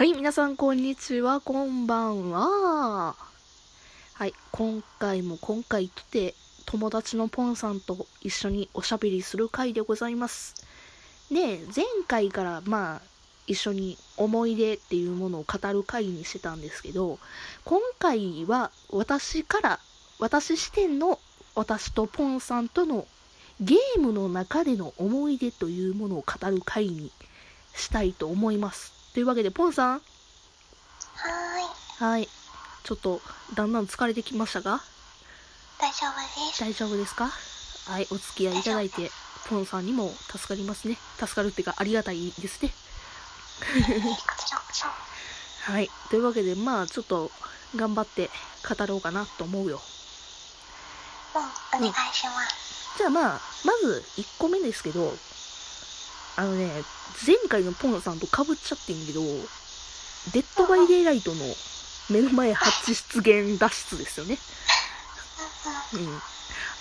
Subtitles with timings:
[0.00, 3.14] はい、皆さん、こんにちは、こんばんは。
[4.14, 6.34] はい、今回も今回とて、
[6.64, 10.54] 友達のポンさんと一緒におしゃべりする回でございます。
[11.30, 13.02] で、前回から、まあ、
[13.46, 17.18] 一緒に思い出っていうものを語る回にしてたんですけど、
[17.66, 19.80] 今回は私から、
[20.18, 21.18] 私視点の
[21.54, 23.06] 私とポンさんとの
[23.60, 27.12] ゲームの中での思い出というものを語る回に
[27.74, 28.99] したいと思います。
[29.14, 29.94] というわけで、ポンさん。
[29.94, 32.28] はーい、はい。
[32.84, 33.20] ちょっと、
[33.54, 34.80] だんだん疲れてきましたが、
[35.78, 36.60] 大丈夫です。
[36.60, 37.30] 大丈夫ですか？
[37.86, 39.10] はい、お付き合いいただいて、
[39.48, 40.96] ポンさんにも助かりますね。
[41.18, 42.72] 助かるっていうか、ありがたいですね。
[45.64, 45.90] はい。
[46.08, 47.30] というわけで、まあ、ちょっと、
[47.76, 48.30] 頑張って
[48.68, 49.80] 語ろうかなと思うよ。
[51.72, 52.98] うん、お願いします。
[52.98, 55.14] じゃあまあ、まず、1個目ですけど、
[56.36, 56.70] あのね、
[57.26, 59.20] 前回のポンさんと被っちゃってんけど、
[60.32, 61.44] デッドバイデイライトの
[62.10, 64.38] 目の前ハッチ出現脱出ですよね。
[65.94, 66.20] うん。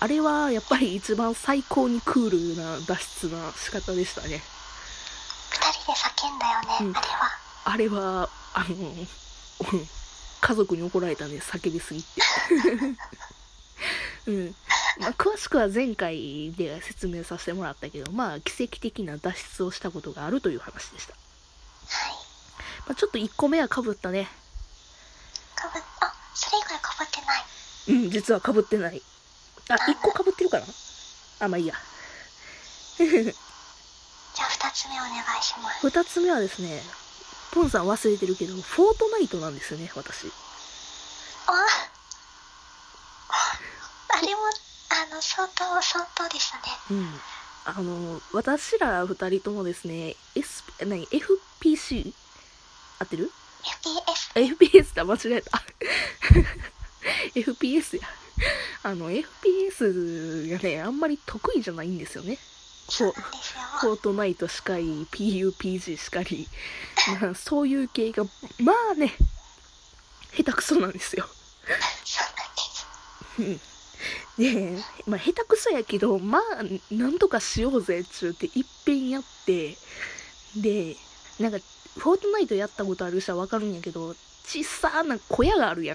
[0.00, 4.40] あれは、やっぱり一番最高にクールな脱出な仕方でしたね。
[5.50, 6.94] 二人で叫んだよね、うん
[7.64, 7.98] あれは。
[7.98, 9.88] あれは、あの、うん
[10.40, 12.22] 家族に怒られたね、叫びすぎて。
[14.30, 14.54] うん。
[14.98, 21.14] まあ、詳しくは前回で説明させてもらったけど、まあ、奇跡的な脱出をしたことがあるという話でした。
[21.14, 22.12] はい。
[22.86, 24.28] まあ、ちょっと1個目は被ったね。
[25.54, 27.44] かぶ、あ、それ以外かぶってない。
[28.04, 29.02] うん、実は被ってない。
[29.68, 30.66] あ、1個被ってるかな？
[31.40, 31.74] あ、まあいいや。
[32.98, 35.86] じゃあ二つ目お願いします。
[35.86, 36.82] 2つ目はですね、
[37.52, 40.26] ポンさん忘れてるけど、フォートナイトなんですよね、私。
[41.46, 41.52] あ
[44.08, 44.40] あれも、
[45.20, 46.62] 相当、相当でしたね。
[46.90, 47.20] うん。
[47.64, 52.12] あの、私ら二人ともですね、S、何 ?FPC?
[52.98, 53.30] 合ってる
[54.34, 54.56] ？FPS。
[54.56, 55.62] ?FPS だ、間違えた。
[57.34, 58.08] FPS や。
[58.82, 62.38] あの、FPS がね、あんまり得意じゃないんですよね。
[62.88, 63.12] そう。
[63.80, 66.48] フォートナイトしかり、PUPG しかり、
[67.20, 68.24] まあ、そういう系が、
[68.60, 69.12] まあね、
[70.34, 71.28] 下手くそなんですよ。
[72.04, 72.24] そ
[73.38, 73.60] うなん
[74.38, 76.42] でまあ、下手くそやけど、まあ、
[76.94, 79.76] なんとかしようぜっちゅうて、いっぺんやって、
[80.56, 80.96] で、
[81.38, 81.58] なんか、
[81.96, 84.14] フォートナイトやったことある人はわかるんやけど、
[84.44, 85.94] 小さな小屋があるや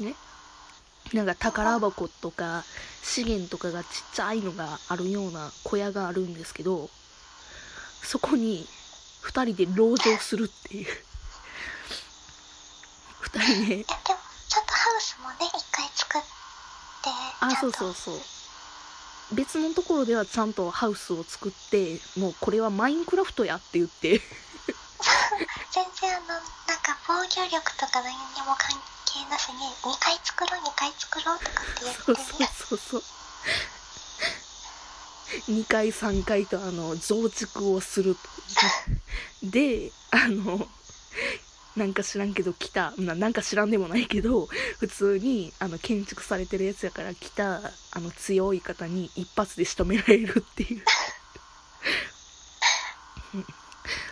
[0.00, 0.04] ん。
[0.04, 0.14] ね。
[1.12, 2.64] なんか宝箱とか
[3.02, 6.90] 資源とかがちっちゃいのがあるような小屋があるんですけど、
[8.02, 8.66] そこに
[9.20, 10.86] 二人で籠城するっていう。
[13.20, 14.18] 二人で、いや、でも、
[14.48, 16.45] ちゃんとハウスもね、一回作って、
[17.40, 18.20] あ、そうそうそう。
[19.34, 24.20] 別のところではちゃんとハウスを作って、もうこれはマインクラフトやって言って、
[25.72, 26.40] 全然あの、なん
[26.82, 32.50] か防御力とか何にも関係なしに、2回作ろう、2回作ろうとかって言そうってね。
[32.56, 33.16] そうそうそう。
[35.48, 38.20] 2回3回とあの増築をすると。
[39.42, 40.68] で、あの、
[41.76, 44.48] なんか知らんけど来た、ななんか知らんでもないけど、
[44.80, 50.84] 普通にあの建築されてるやつやから来たあの強い方に一発で仕留められるっていう。
[53.34, 53.46] う ん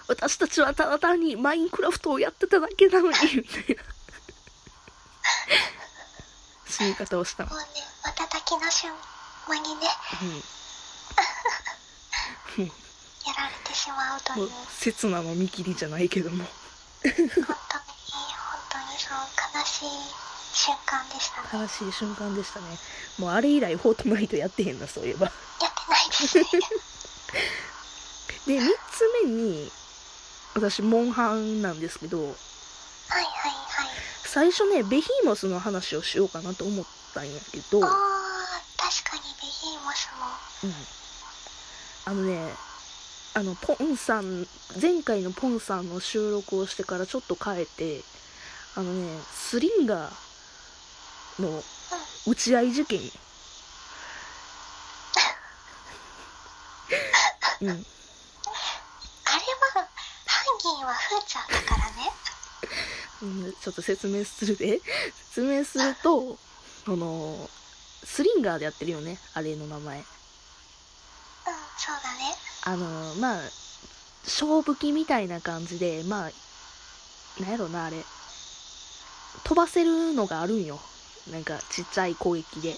[0.06, 3.82] 私たちはただ単にマインクラフトをやってただけなのに、みたいな。
[6.68, 7.66] 死に方をしたのもうね、
[8.02, 8.92] 瞬きの瞬
[9.48, 9.88] 間にね、
[12.58, 12.66] うん。
[12.66, 12.70] や
[13.32, 16.44] られてしまうという、もう本刹那の見切りじゃないけども
[17.04, 17.10] 悲
[19.64, 19.88] しい
[20.54, 21.48] 瞬間でしたね。
[21.62, 22.66] 悲しい瞬間でしたね
[23.18, 25.36] もうあれ以来フォートナイトやってへんなそういえばやって
[25.90, 26.44] ないですね。
[28.46, 29.70] で3つ目に
[30.54, 32.34] 私モンハンなんですけどはいはい
[33.22, 33.88] はい。
[34.24, 37.90] 最初ねベヒーモスの話をしようかなと思ったんやけど、うん、あー、
[38.78, 40.26] 確かにベヒーモスも。
[42.06, 42.52] あのね
[43.36, 44.46] あのポンさん
[44.80, 48.00] 前回のポンさんの収録をしてからちょっと変えて
[48.76, 51.60] あのねスリンガーの
[52.28, 53.00] 打ち合い事件
[57.60, 57.82] うんあれは、
[60.26, 62.10] ハンギンはフーチャーだからね。
[63.22, 64.80] うんちょっと説明するで
[65.16, 66.36] 説明すると
[66.84, 67.48] その
[68.04, 70.04] スリンガーでやってるよねあれの名前。
[72.66, 73.40] あのまあ
[74.24, 76.30] 勝負機みたいな感じでまあ
[77.40, 77.96] なんやろなあれ。
[79.42, 80.78] 飛ばせるのがあるんよ。
[81.32, 82.74] なんかちっちゃい攻撃で。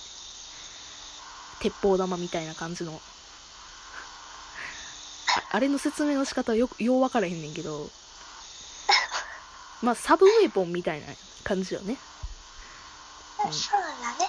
[1.61, 2.93] 鉄砲玉みたいな感じの。
[2.93, 2.97] あ
[5.51, 7.91] あれの説明の仕方はよくよう分からへんねんけど。
[9.83, 11.07] まあサブウェポンみたいな
[11.45, 11.99] 感じよね。
[13.47, 13.53] うん。
[13.53, 14.27] そうだね。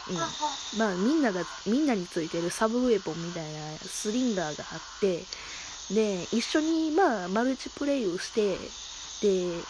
[0.78, 5.24] まあみんながみんなについてるサブウェポンみたいなスリンガーがあって
[5.94, 8.58] で一緒にまあマルチプレイをして
[9.22, 9.62] で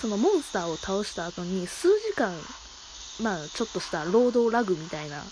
[0.00, 2.32] そのモンスターを倒した後に数時間
[3.22, 5.22] まあちょっとした労働ラグみたいな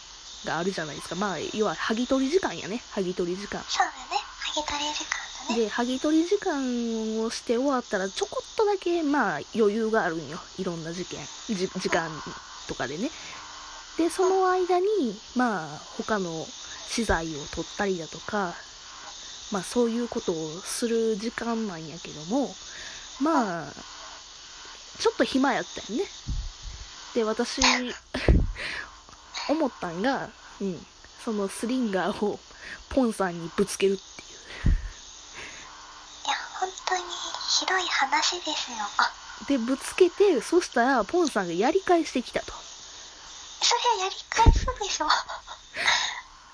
[0.44, 1.16] があるじゃないですか。
[1.16, 2.80] まあ要は剥ぎ取り時間やね。
[2.94, 3.60] 剥ぎ取り時間。
[3.62, 4.20] そうだね。
[4.54, 5.10] 剥ぎ取り時間
[5.48, 5.64] だね。
[5.64, 10.38] で剥ぎ取り時間をして終わったらちょこっとだけまあ余裕があるんよ。
[10.58, 11.18] いろんな事件。
[11.48, 12.10] じ時間
[12.70, 13.10] とかでね。
[13.98, 14.86] でその間に
[15.34, 15.66] まあ
[15.98, 16.30] 他の
[16.88, 18.54] 資材を取ったりだとか
[19.52, 20.34] まあそういうことを
[20.64, 22.48] する時間なんやけども
[23.20, 23.72] まあ
[25.00, 26.04] ちょっと暇やったよね。
[27.14, 27.60] で私
[29.48, 30.30] 思ったんが、
[30.60, 30.78] うん、
[31.24, 32.38] そのスリンガーを
[32.90, 34.74] ポンさんにぶつけるっていう。
[36.26, 37.02] いや、本当に
[37.48, 38.76] ひどい話ですよ。
[38.98, 39.12] あ、
[39.48, 45.08] でぶつけてそしたらポンさんがやり返してきたとそれやり返すでしょ。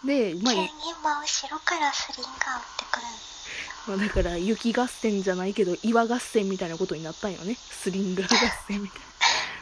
[0.04, 3.06] で、まあ急に真後ろからスリンガー撃ってくる。
[3.86, 8.28] まあだから雪合戦じゃないけど岩合戦みたいなことになったんよねスリンガー合
[8.68, 9.00] 戦みたい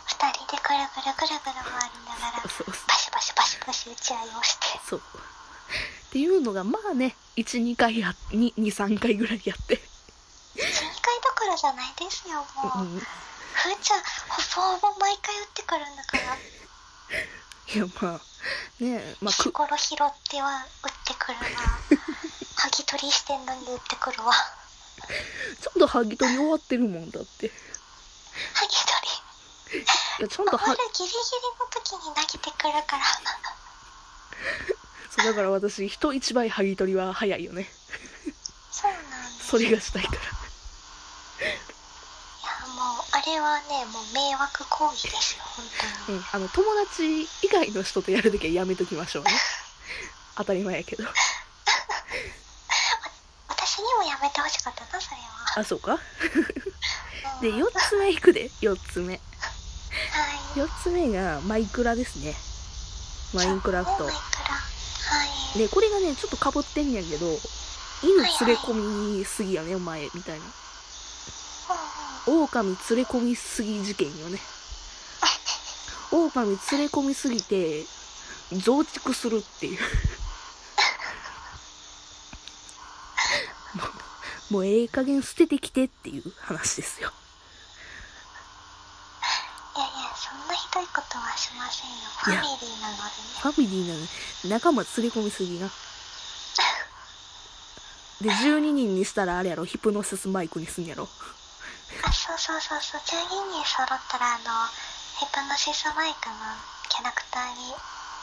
[0.07, 4.67] 二人でぐるぐるぐるぐる回りながらな、そうそうバシバシバシバシ打ち合いをして。
[4.89, 9.84] そうっていうのがまあね12回や23回ぐらいやって、2回
[11.55, 12.85] どころじゃないですよ、もう。
[12.85, 14.43] うん、いふーちゃん、ほ
[14.83, 16.35] ぼほぼ毎回打ってくるんだから。
[17.79, 18.21] やまあ
[18.83, 19.99] ねまあく日頃拾っ
[20.29, 21.45] ては打ってくるわ。
[22.59, 24.33] 剥ぎ取りしてんのに打ってくるわ。
[25.63, 27.51] ちゃんと剥ぎ取り終わってるもんだってい
[28.55, 29.85] 剥ぎ取
[30.19, 30.23] り。
[30.23, 31.21] やちゃんとはるギリギリ
[31.59, 33.05] の時に投げてくるから。
[35.11, 37.71] そうだから私人一倍剥ぎ取りは早いよね
[38.73, 39.47] そうなんです。
[39.47, 40.44] それがしたいから
[42.75, 45.65] もう、あれはね、もう迷惑行為ですよ、本
[46.07, 46.19] 当に。
[46.19, 49.31] うん、あの友達以外の人とやるときはやめときましょうね
[50.37, 51.05] 当たり前やけど
[53.49, 55.23] 私にもやめてほしかったな、それは。
[55.61, 55.99] あそうか？
[57.41, 59.21] でうん4つ目いくで4つ目はい。
[60.61, 62.35] 4つ目がマイクラですね
[63.33, 64.05] マインクラフト。
[64.07, 64.11] は
[65.55, 65.59] い。
[65.59, 67.27] でこれがねちょっとかぶってんやけど
[68.03, 68.75] 犬連れ込
[69.19, 70.45] みすぎやねお前みたいな。
[72.27, 74.39] 狼連れ込みすぎ事件よね。
[76.11, 77.85] 狼連れ込みすぎて
[78.53, 79.79] 増築するっていう。
[83.75, 83.85] も
[84.51, 87.13] うもうええ加減捨ててきてっていう話ですよ。
[89.77, 91.97] いやいや、そんなひどいことはしませんよ。
[92.17, 93.11] ファミリーなのでね。
[93.41, 94.09] ファミリーなのに
[94.45, 95.71] 仲間連れ込みすぎな。
[98.21, 101.09] で12人にしたらあれやろヒプノシスマイクにすんやろ
[102.03, 103.01] あ、そうそうそうそう。
[103.01, 104.45] 12人揃ったら、あの、
[105.21, 106.35] ヘプノシスマイクの
[106.89, 107.75] キャラクターに、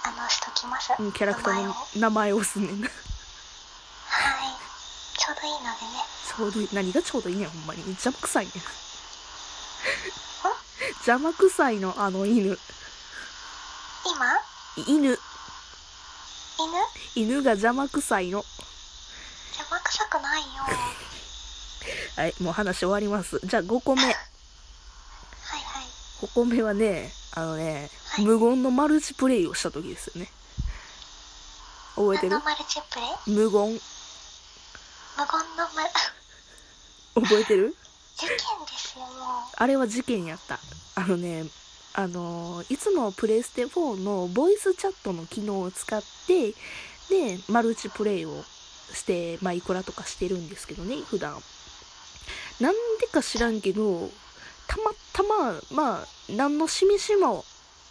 [0.03, 0.93] あの、しときます。
[0.97, 2.35] うんキャラクターの名前を。
[2.35, 2.81] 名前をすんねん。
[2.81, 2.93] なは
[4.45, 4.53] い。
[5.17, 6.03] ちょうどいいのでね。
[6.27, 6.69] ちょうどいい。
[6.73, 7.81] 何がちょうどいいねんほんまに。
[7.87, 8.53] 邪魔くさいねん。
[11.01, 12.57] 邪魔くさいのあの犬。
[14.05, 14.39] 今？
[14.87, 15.09] 犬。
[15.15, 15.19] 犬？
[17.15, 18.43] 犬が邪魔くさいの。
[19.57, 20.63] 邪魔くさくないよ。
[22.15, 23.39] はいもう話終わります。
[23.43, 24.03] じゃあ5個目。
[24.03, 24.19] はいは
[25.81, 25.85] い。
[26.21, 28.25] 5個目はねあのね、はい。
[28.25, 30.29] 無言のマルチプレイをした時ですよね。
[31.95, 32.29] 覚えてる？
[32.31, 33.29] 何のマルチプレイ？
[33.29, 33.51] 無言。
[33.51, 33.77] 無言
[35.57, 35.89] のマル、
[37.27, 37.75] 覚えてる？
[38.17, 38.43] 事件で
[38.77, 39.43] すよ、もう。
[39.55, 40.59] あれは事件やった。
[40.95, 41.45] あのね
[41.93, 46.51] あのいつもプレイステ4のボイスチャットの機能を使って
[47.09, 48.43] でマルチプレイを
[48.93, 51.35] してマイクラとかしてるんですけどね普段
[52.59, 54.09] なんでか知らんけど
[54.67, 57.43] たまたままあ何の示しも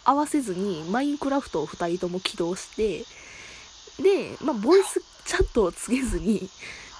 [0.03, 2.99] 合わせずにマインクラフトを2人とも起動して
[4.01, 6.49] で、まあ、ボイスチャットをつけずに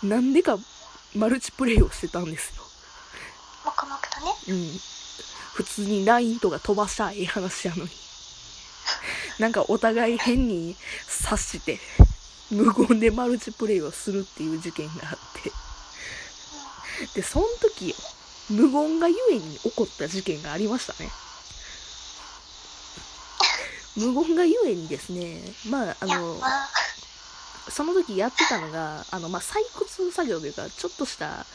[0.03, 0.57] なんでか
[1.15, 2.61] マルチプレイをしてたんですよ
[3.65, 4.31] 黙々とね。
[4.49, 4.79] うん。
[5.53, 7.89] 普通に LINE とか飛ばしたい話やのに。
[9.39, 10.75] なんかお互い変に
[11.07, 11.79] 察して、
[12.51, 15.51] 無言でマルチプレイをするっていう事件があって。
[17.15, 17.95] で、その時よ、
[18.49, 21.09] 無言がゆえに起こった事件がありましたね。
[23.97, 26.69] 無言がゆえにですね、まあ、あの、まあ、
[27.69, 31.45] その時やってたのが、あの、まあ、採掘作業というか、ちょっとした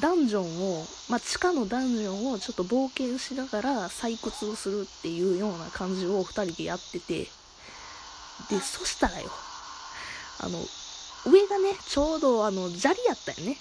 [0.00, 7.26] ダンジョンを、まあ、地下のダンジョンをちょっと冒険しながら採掘をするっていうような感じを二人でやってて、
[8.48, 9.30] で、そしたらよ、
[10.40, 10.58] あの、
[11.30, 13.56] 上がね、ちょうどあの、砂利やったよね。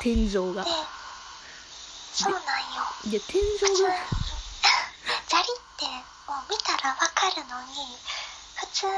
[0.00, 0.64] 天井が。
[0.64, 0.70] で。、
[2.14, 2.86] そうなんよ。
[3.10, 3.94] で天井が。
[5.28, 5.84] 砂利って
[6.26, 7.98] もう見たらわかるのに
[8.54, 8.92] 普通に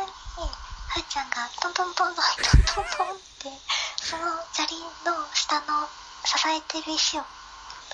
[0.88, 3.60] ふーちゃんがトントントントントントンって
[4.04, 5.88] その砂利の下の
[6.24, 7.22] 支えてる石を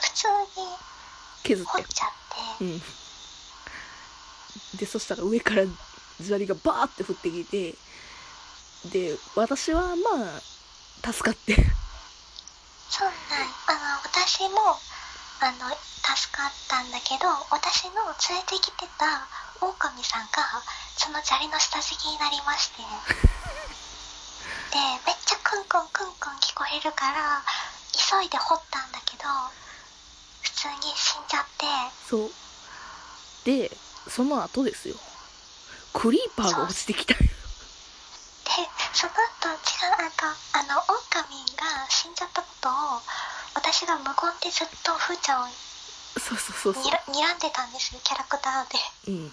[0.01, 0.29] 普通
[0.61, 0.77] に
[1.45, 2.11] 削っ掘ってちゃっ
[2.59, 2.65] て。
[2.65, 2.83] うん。
[4.79, 5.63] でそしたら上から
[6.21, 7.75] 砂利がバーって降ってきて
[8.91, 11.57] で私はまあ助かって
[12.95, 14.79] そうなんあの私も
[15.43, 19.27] あの助かったんだけど私の連れてきてた
[19.59, 20.63] 狼さんが
[20.95, 22.87] その砂利の下敷きになりまして。
[24.71, 27.43] でめっちゃクンクンクンクン聞こえるから
[27.91, 29.25] 急いで掘ったんだけど
[30.43, 31.67] 普通に死んじゃって。
[32.09, 32.31] そう。
[33.45, 33.77] で
[34.09, 34.95] その後ですよ。
[35.93, 37.19] クリーパーが落ちてきたよ。
[37.21, 37.29] で
[38.93, 39.13] その
[39.53, 43.05] 後違うなんかあの狼が死んじゃったことを
[43.53, 45.53] 私が無言でずっとふーちゃんを
[46.17, 48.81] そうそうそうそにら睨んでたんですよキャラクターで。
[49.13, 49.33] ううん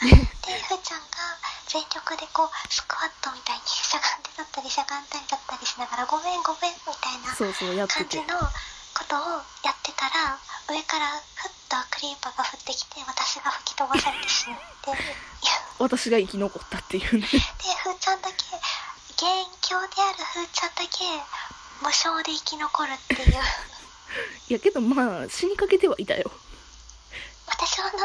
[0.00, 1.36] でふーちゃんが
[1.68, 10.36] 全力でこうスクワットみたいにしゃがんでだったりしゃがんだりだったりしながらごめんごめんみたいなそうそうやってて感じのことをやってたら
[10.68, 14.92] 上からふっとクリーパーが降ってきて私が吹き飛ばされてしまって
[15.78, 18.44] 私が生き残ったっていうねでふーちゃんだけ
[19.16, 21.04] 元凶であるふーちゃんだけ
[21.82, 23.34] 無償で生き残るっていう。
[24.48, 26.30] いやけどまあ死にかけてはいたよ。
[27.46, 27.98] 私はの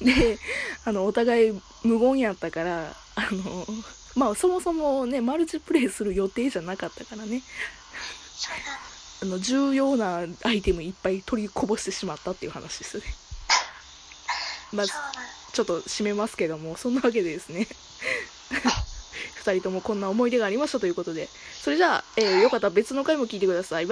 [0.00, 0.38] ね で
[0.84, 3.66] あのお互い無言やったからあの
[4.14, 7.42] まあそもそもねマルチプレイする予定じゃなかったからね。
[8.36, 8.78] そうなの
[9.20, 13.04] あの重要なアイテムいっぱい取りこぼしてしまったっていう話ですね。
[14.72, 17.66] まあちょっと締めますけどもそんなわけでですね。
[18.50, 18.84] 2
[19.54, 21.28] 人ともこんな思い出がありましたということで。
[21.60, 23.86] それじゃあ、えーよかったら別の回も聞いてください。